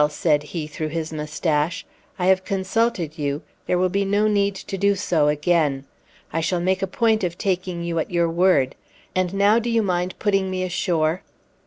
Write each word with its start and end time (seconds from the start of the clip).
said 0.09 0.41
he 0.41 0.65
through 0.65 0.87
his 0.87 1.13
mustache. 1.13 1.85
"I 2.17 2.25
have 2.25 2.43
consulted 2.43 3.19
you; 3.19 3.43
there 3.67 3.77
will 3.77 3.85
be 3.87 4.03
no 4.03 4.27
need 4.27 4.55
to 4.55 4.75
do 4.75 4.95
so 4.95 5.27
again. 5.27 5.85
I 6.33 6.41
shall 6.41 6.59
make 6.59 6.81
a 6.81 6.87
point 6.87 7.23
of 7.23 7.37
taking 7.37 7.83
you 7.83 7.99
at 7.99 8.09
your 8.09 8.27
word. 8.27 8.73
And 9.15 9.31
now 9.31 9.59
do 9.59 9.69
you 9.69 9.83
mind 9.83 10.15
putting 10.17 10.49
me 10.49 10.63
ashore?" 10.63 11.21